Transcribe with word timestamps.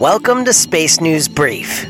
Welcome 0.00 0.46
to 0.46 0.52
Space 0.54 0.98
News 1.02 1.28
Brief. 1.28 1.86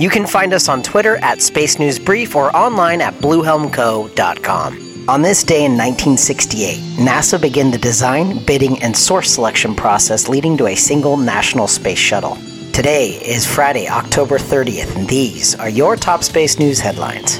You 0.00 0.10
can 0.10 0.26
find 0.26 0.52
us 0.52 0.68
on 0.68 0.82
Twitter 0.82 1.18
at 1.18 1.40
Space 1.40 1.78
News 1.78 2.00
Brief 2.00 2.34
or 2.34 2.54
online 2.56 3.00
at 3.00 3.14
BluehelmCo.com. 3.14 5.08
On 5.08 5.22
this 5.22 5.44
day 5.44 5.64
in 5.64 5.78
1968, 5.78 6.80
NASA 6.98 7.40
began 7.40 7.70
the 7.70 7.78
design, 7.78 8.44
bidding, 8.44 8.82
and 8.82 8.96
source 8.96 9.30
selection 9.30 9.76
process 9.76 10.28
leading 10.28 10.56
to 10.56 10.66
a 10.66 10.74
single 10.74 11.16
national 11.16 11.68
space 11.68 11.96
shuttle. 11.96 12.36
Today 12.72 13.10
is 13.24 13.46
Friday, 13.46 13.86
October 13.86 14.36
30th, 14.36 14.96
and 14.96 15.08
these 15.08 15.54
are 15.54 15.68
your 15.68 15.94
top 15.94 16.24
space 16.24 16.58
news 16.58 16.80
headlines. 16.80 17.38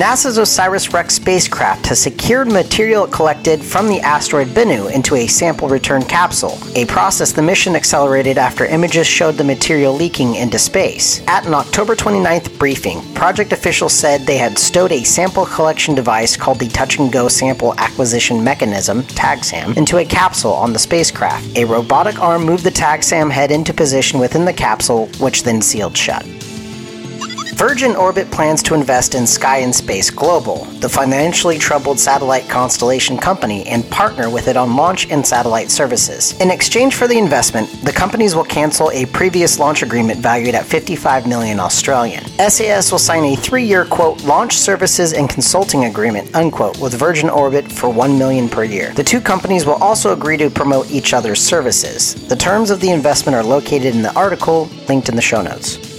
NASA's 0.00 0.38
OSIRIS 0.38 0.94
REx 0.94 1.16
spacecraft 1.16 1.84
has 1.88 2.00
secured 2.00 2.48
material 2.48 3.04
it 3.04 3.12
collected 3.12 3.60
from 3.60 3.86
the 3.86 4.00
asteroid 4.00 4.46
Bennu 4.48 4.90
into 4.90 5.14
a 5.14 5.26
sample 5.26 5.68
return 5.68 6.02
capsule, 6.02 6.58
a 6.74 6.86
process 6.86 7.32
the 7.32 7.42
mission 7.42 7.76
accelerated 7.76 8.38
after 8.38 8.64
images 8.64 9.06
showed 9.06 9.34
the 9.34 9.44
material 9.44 9.92
leaking 9.92 10.36
into 10.36 10.58
space. 10.58 11.20
At 11.26 11.44
an 11.44 11.52
October 11.52 11.94
29th 11.94 12.58
briefing, 12.58 13.02
project 13.12 13.52
officials 13.52 13.92
said 13.92 14.22
they 14.22 14.38
had 14.38 14.58
stowed 14.58 14.90
a 14.90 15.04
sample 15.04 15.44
collection 15.44 15.94
device 15.94 16.34
called 16.34 16.60
the 16.60 16.68
Touch 16.68 16.98
and 16.98 17.12
Go 17.12 17.28
Sample 17.28 17.74
Acquisition 17.78 18.42
Mechanism, 18.42 19.02
TAGSAM, 19.02 19.76
into 19.76 19.98
a 19.98 20.04
capsule 20.06 20.54
on 20.54 20.72
the 20.72 20.78
spacecraft. 20.78 21.58
A 21.58 21.66
robotic 21.66 22.18
arm 22.18 22.46
moved 22.46 22.64
the 22.64 22.70
TAGSAM 22.70 23.30
head 23.30 23.50
into 23.50 23.74
position 23.74 24.18
within 24.18 24.46
the 24.46 24.52
capsule, 24.54 25.08
which 25.18 25.42
then 25.42 25.60
sealed 25.60 25.94
shut. 25.94 26.24
Virgin 27.60 27.94
Orbit 27.94 28.30
plans 28.30 28.62
to 28.62 28.72
invest 28.72 29.14
in 29.14 29.26
Sky 29.26 29.58
and 29.58 29.74
Space 29.74 30.08
Global, 30.08 30.64
the 30.80 30.88
financially 30.88 31.58
troubled 31.58 32.00
satellite 32.00 32.48
constellation 32.48 33.18
company, 33.18 33.66
and 33.66 33.88
partner 33.90 34.30
with 34.30 34.48
it 34.48 34.56
on 34.56 34.76
launch 34.76 35.10
and 35.10 35.26
satellite 35.26 35.70
services. 35.70 36.32
In 36.40 36.50
exchange 36.50 36.94
for 36.94 37.06
the 37.06 37.18
investment, 37.18 37.68
the 37.84 37.92
companies 37.92 38.34
will 38.34 38.44
cancel 38.44 38.90
a 38.92 39.04
previous 39.04 39.58
launch 39.58 39.82
agreement 39.82 40.20
valued 40.20 40.54
at 40.54 40.64
55 40.64 41.26
million 41.26 41.60
Australian. 41.60 42.24
SAS 42.48 42.90
will 42.90 42.98
sign 42.98 43.24
a 43.24 43.36
three-year 43.36 43.84
quote 43.84 44.24
launch 44.24 44.56
services 44.56 45.12
and 45.12 45.28
consulting 45.28 45.84
agreement 45.84 46.34
unquote 46.34 46.80
with 46.80 46.94
Virgin 46.94 47.28
Orbit 47.28 47.70
for 47.70 47.90
1 47.90 48.18
million 48.18 48.48
per 48.48 48.64
year. 48.64 48.94
The 48.94 49.04
two 49.04 49.20
companies 49.20 49.66
will 49.66 49.82
also 49.82 50.14
agree 50.14 50.38
to 50.38 50.48
promote 50.48 50.90
each 50.90 51.12
other's 51.12 51.42
services. 51.42 52.14
The 52.26 52.36
terms 52.36 52.70
of 52.70 52.80
the 52.80 52.90
investment 52.90 53.36
are 53.36 53.44
located 53.44 53.94
in 53.94 54.00
the 54.00 54.14
article 54.14 54.70
linked 54.88 55.10
in 55.10 55.14
the 55.14 55.20
show 55.20 55.42
notes. 55.42 55.89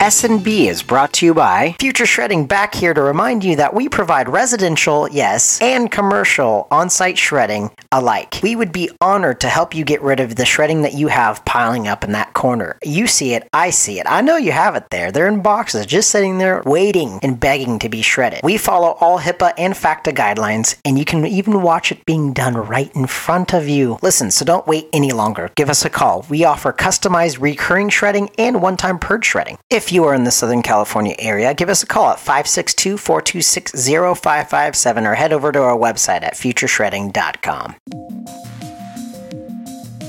S&B 0.00 0.68
is 0.68 0.84
brought 0.84 1.12
to 1.14 1.26
you 1.26 1.34
by 1.34 1.74
Future 1.80 2.06
Shredding 2.06 2.46
back 2.46 2.72
here 2.72 2.94
to 2.94 3.02
remind 3.02 3.42
you 3.42 3.56
that 3.56 3.74
we 3.74 3.88
provide 3.88 4.28
residential, 4.28 5.08
yes, 5.10 5.60
and 5.60 5.90
commercial 5.90 6.68
on-site 6.70 7.18
shredding 7.18 7.70
alike. 7.90 8.38
We 8.40 8.54
would 8.54 8.70
be 8.70 8.90
honored 9.00 9.40
to 9.40 9.48
help 9.48 9.74
you 9.74 9.84
get 9.84 10.00
rid 10.00 10.20
of 10.20 10.36
the 10.36 10.44
shredding 10.44 10.82
that 10.82 10.94
you 10.94 11.08
have 11.08 11.44
piling 11.44 11.88
up 11.88 12.04
in 12.04 12.12
that 12.12 12.32
corner. 12.32 12.78
You 12.84 13.08
see 13.08 13.34
it, 13.34 13.48
I 13.52 13.70
see 13.70 13.98
it. 13.98 14.06
I 14.08 14.20
know 14.20 14.36
you 14.36 14.52
have 14.52 14.76
it 14.76 14.84
there. 14.90 15.10
They're 15.10 15.26
in 15.26 15.42
boxes 15.42 15.84
just 15.84 16.10
sitting 16.10 16.38
there 16.38 16.62
waiting 16.64 17.18
and 17.22 17.40
begging 17.40 17.80
to 17.80 17.88
be 17.88 18.02
shredded. 18.02 18.40
We 18.44 18.56
follow 18.56 18.96
all 19.00 19.18
HIPAA 19.18 19.54
and 19.58 19.76
FACTA 19.76 20.12
guidelines 20.12 20.78
and 20.84 20.96
you 20.96 21.04
can 21.04 21.26
even 21.26 21.62
watch 21.62 21.90
it 21.90 22.06
being 22.06 22.32
done 22.32 22.56
right 22.56 22.94
in 22.94 23.08
front 23.08 23.52
of 23.52 23.68
you. 23.68 23.98
Listen, 24.00 24.30
so 24.30 24.44
don't 24.44 24.66
wait 24.66 24.88
any 24.92 25.10
longer. 25.10 25.50
Give 25.56 25.68
us 25.68 25.84
a 25.84 25.90
call. 25.90 26.24
We 26.30 26.44
offer 26.44 26.72
customized 26.72 27.40
recurring 27.40 27.88
shredding 27.88 28.30
and 28.38 28.62
one-time 28.62 29.00
purge 29.00 29.26
shredding. 29.26 29.58
If 29.68 29.87
you 29.92 30.04
are 30.04 30.14
in 30.14 30.24
the 30.24 30.30
Southern 30.30 30.62
California 30.62 31.14
area, 31.18 31.54
give 31.54 31.68
us 31.68 31.82
a 31.82 31.86
call 31.86 32.10
at 32.10 32.18
562 32.18 32.96
426 32.96 33.72
0557 33.88 35.06
or 35.06 35.14
head 35.14 35.32
over 35.32 35.52
to 35.52 35.60
our 35.60 35.76
website 35.76 36.22
at 36.22 36.34
futureshredding.com. 36.34 37.74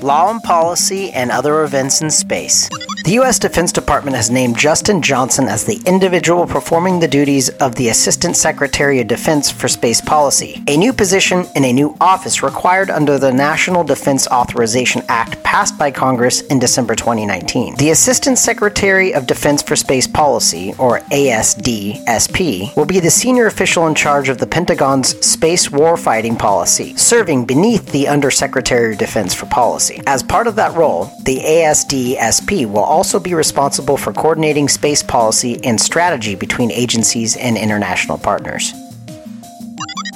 Law 0.02 0.32
and 0.32 0.42
policy 0.44 1.12
and 1.12 1.30
other 1.30 1.64
events 1.64 2.02
in 2.02 2.10
space. 2.10 2.70
The 3.06 3.14
U.S. 3.14 3.40
Defense 3.40 3.72
Department 3.72 4.18
has 4.18 4.30
named 4.30 4.58
Justin 4.58 5.02
Johnson 5.02 5.48
as 5.48 5.64
the 5.64 5.82
individual 5.86 6.46
performing 6.46 7.00
the 7.00 7.08
duties 7.08 7.48
of 7.48 7.76
the 7.76 7.88
Assistant 7.88 8.36
Secretary 8.36 9.00
of 9.00 9.08
Defense 9.08 9.50
for 9.50 9.70
Space 9.70 10.02
Policy, 10.02 10.62
a 10.68 10.76
new 10.76 10.92
position 10.92 11.46
in 11.56 11.64
a 11.64 11.72
new 11.72 11.96
office 12.02 12.44
required 12.44 12.90
under 12.90 13.18
the 13.18 13.32
National 13.32 13.86
Defense 13.86 14.28
Authorization 14.28 15.02
Act 15.08 15.42
passed 15.44 15.80
by 15.80 15.92
Congress 15.92 16.42
in 16.42 16.60
December 16.60 16.94
2019. 16.94 17.76
The 17.78 17.92
Assistant 17.92 18.38
Secretary 18.38 19.14
of 19.14 19.26
Defense 19.28 19.64
for 19.64 19.78
Space 19.78 20.06
Policy, 20.06 20.74
or 20.78 21.00
ASDSP, 21.12 22.76
will 22.76 22.86
be 22.86 23.00
the 23.00 23.10
senior 23.10 23.46
official 23.46 23.88
in 23.88 23.96
charge 23.96 24.28
of 24.28 24.40
the 24.40 24.48
Pentagon's 24.48 25.18
space 25.26 25.70
warfighting 25.70 26.38
policy, 26.38 26.96
serving 26.98 27.46
beneath 27.46 27.92
the 27.94 28.10
Undersecretary 28.10 28.92
of 28.94 29.00
Defense 29.00 29.34
for 29.34 29.46
Policy. 29.46 30.02
As 30.06 30.22
part 30.22 30.48
of 30.48 30.58
that 30.58 30.76
role, 30.76 31.06
the 31.24 31.38
ASDSP 31.40 32.70
will 32.70 32.89
also 32.90 33.20
be 33.20 33.34
responsible 33.34 33.96
for 33.96 34.12
coordinating 34.12 34.68
space 34.68 35.04
policy 35.04 35.64
and 35.64 35.80
strategy 35.80 36.36
between 36.36 36.72
agencies 36.72 37.38
and 37.38 37.58
international 37.58 38.18
partners. 38.18 38.74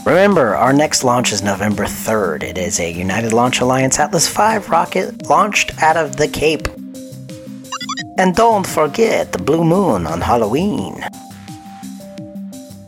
Remember, 0.05 0.55
our 0.55 0.73
next 0.73 1.03
launch 1.05 1.31
is 1.31 1.41
November 1.41 1.85
3rd. 1.85 2.43
It 2.43 2.57
is 2.57 2.79
a 2.79 2.91
United 2.91 3.31
Launch 3.31 3.61
Alliance 3.61 3.99
Atlas 3.99 4.27
V 4.27 4.57
rocket 4.69 5.29
launched 5.29 5.81
out 5.81 5.95
of 5.95 6.17
the 6.17 6.27
Cape. 6.27 6.67
And 8.17 8.35
don't 8.35 8.67
forget 8.67 9.31
the 9.31 9.41
blue 9.41 9.63
moon 9.63 10.05
on 10.05 10.19
Halloween. 10.19 11.05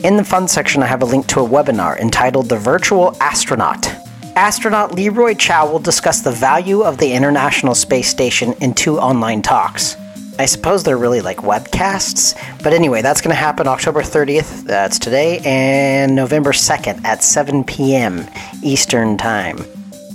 In 0.03 0.17
the 0.17 0.23
fun 0.23 0.47
section, 0.47 0.83
I 0.83 0.87
have 0.87 1.01
a 1.01 1.05
link 1.05 1.25
to 1.27 1.39
a 1.39 1.47
webinar 1.47 1.97
entitled 1.97 2.49
The 2.49 2.57
Virtual 2.57 3.15
Astronaut. 3.21 4.04
Astronaut 4.35 4.93
Leroy 4.93 5.33
Chiao 5.33 5.71
will 5.71 5.79
discuss 5.79 6.19
the 6.19 6.31
value 6.31 6.81
of 6.81 6.97
the 6.97 7.13
International 7.13 7.73
Space 7.73 8.09
Station 8.09 8.53
in 8.59 8.73
two 8.73 8.99
online 8.99 9.41
talks. 9.41 9.95
I 10.37 10.45
suppose 10.45 10.83
they're 10.83 10.97
really 10.97 11.21
like 11.21 11.37
webcasts, 11.37 12.35
but 12.61 12.73
anyway, 12.73 13.01
that's 13.01 13.21
going 13.21 13.33
to 13.33 13.39
happen 13.39 13.65
October 13.65 14.01
30th, 14.01 14.65
that's 14.65 14.99
today, 14.99 15.39
and 15.45 16.13
November 16.13 16.51
2nd 16.51 17.05
at 17.05 17.23
7 17.23 17.63
p.m. 17.63 18.25
Eastern 18.61 19.17
Time. 19.17 19.57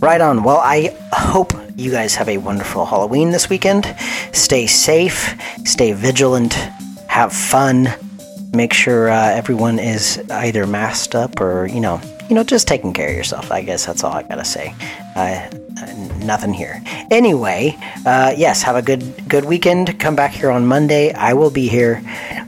Right 0.00 0.20
on. 0.20 0.42
Well, 0.42 0.60
I 0.62 0.94
hope 1.14 1.54
you 1.74 1.90
guys 1.90 2.14
have 2.16 2.28
a 2.28 2.36
wonderful 2.36 2.84
Halloween 2.84 3.30
this 3.30 3.48
weekend. 3.48 3.96
Stay 4.32 4.66
safe, 4.66 5.34
stay 5.64 5.92
vigilant, 5.92 6.52
have 7.08 7.32
fun. 7.32 7.88
Make 8.52 8.72
sure 8.72 9.10
uh, 9.10 9.30
everyone 9.30 9.78
is 9.78 10.18
either 10.30 10.66
masked 10.66 11.14
up 11.14 11.40
or, 11.40 11.66
you 11.66 11.80
know, 11.80 12.00
you 12.28 12.34
know, 12.34 12.44
just 12.44 12.68
taking 12.68 12.92
care 12.92 13.08
of 13.08 13.16
yourself. 13.16 13.50
I 13.50 13.62
guess 13.62 13.86
that's 13.86 14.04
all 14.04 14.12
I 14.12 14.22
gotta 14.22 14.44
say. 14.44 14.74
Uh, 15.16 15.48
nothing 16.24 16.52
here. 16.52 16.82
Anyway, 17.10 17.76
uh, 18.06 18.32
yes, 18.36 18.62
have 18.62 18.76
a 18.76 18.82
good 18.82 19.28
good 19.28 19.44
weekend. 19.44 19.98
Come 19.98 20.14
back 20.14 20.32
here 20.32 20.50
on 20.50 20.66
Monday. 20.66 21.12
I 21.12 21.32
will 21.32 21.50
be 21.50 21.68
here 21.68 22.02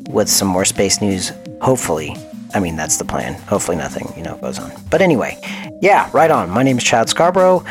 with 0.08 0.28
some 0.28 0.48
more 0.48 0.64
space 0.64 1.00
news. 1.00 1.32
Hopefully, 1.60 2.16
I 2.54 2.60
mean 2.60 2.76
that's 2.76 2.96
the 2.96 3.04
plan. 3.04 3.34
Hopefully, 3.42 3.76
nothing 3.76 4.12
you 4.16 4.22
know 4.22 4.36
goes 4.36 4.58
on. 4.58 4.70
But 4.90 5.02
anyway, 5.02 5.38
yeah, 5.80 6.08
right 6.12 6.30
on. 6.30 6.50
My 6.50 6.62
name 6.62 6.78
is 6.78 6.84
Chad 6.84 7.08
Scarborough. 7.08 7.64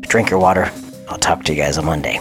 Drink 0.00 0.30
your 0.30 0.40
water. 0.40 0.70
I'll 1.08 1.18
talk 1.18 1.44
to 1.44 1.52
you 1.52 1.60
guys 1.60 1.76
on 1.76 1.84
Monday. 1.86 2.20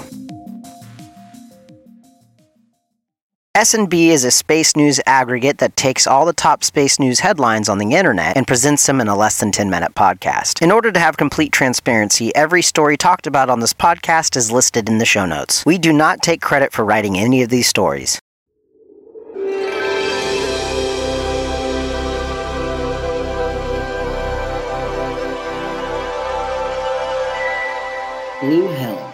S&B 3.60 4.12
is 4.12 4.24
a 4.24 4.32
space 4.32 4.78
news 4.78 5.02
aggregate 5.06 5.58
that 5.58 5.76
takes 5.76 6.08
all 6.08 6.26
the 6.26 6.32
top 6.32 6.64
space 6.64 6.98
news 6.98 7.20
headlines 7.20 7.68
on 7.68 7.78
the 7.78 7.94
internet 7.94 8.38
and 8.38 8.48
presents 8.48 8.86
them 8.86 9.02
in 9.02 9.10
a 9.10 9.18
less 9.18 9.42
than 9.42 9.52
10 9.52 9.70
minute 9.70 9.94
podcast. 9.96 10.62
In 10.62 10.72
order 10.72 10.94
to 10.94 11.00
have 11.02 11.18
complete 11.18 11.52
transparency, 11.52 12.34
every 12.34 12.62
story 12.62 12.96
talked 12.96 13.28
about 13.28 13.50
on 13.50 13.60
this 13.60 13.74
podcast 13.74 14.38
is 14.38 14.50
listed 14.50 14.88
in 14.88 14.98
the 14.98 15.06
show 15.06 15.26
notes. 15.26 15.66
We 15.66 15.78
do 15.78 15.92
not 15.92 16.22
take 16.22 16.40
credit 16.40 16.72
for 16.72 16.86
writing 16.86 17.18
any 17.18 17.44
of 17.44 17.50
these 17.50 17.68
stories. 17.68 18.22
Blue 28.42 28.68
Helm 28.70 29.09